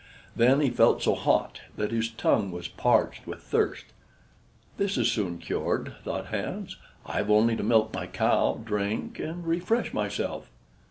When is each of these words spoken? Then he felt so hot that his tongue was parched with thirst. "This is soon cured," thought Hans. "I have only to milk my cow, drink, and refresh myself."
Then 0.35 0.61
he 0.61 0.71
felt 0.71 1.03
so 1.03 1.13
hot 1.13 1.61
that 1.77 1.91
his 1.91 2.09
tongue 2.09 2.49
was 2.51 2.67
parched 2.67 3.27
with 3.27 3.43
thirst. 3.43 3.85
"This 4.77 4.97
is 4.97 5.11
soon 5.11 5.37
cured," 5.37 5.93
thought 6.03 6.33
Hans. 6.33 6.75
"I 7.05 7.17
have 7.17 7.29
only 7.29 7.55
to 7.55 7.61
milk 7.61 7.93
my 7.93 8.07
cow, 8.07 8.59
drink, 8.65 9.19
and 9.19 9.45
refresh 9.45 9.93
myself." 9.93 10.49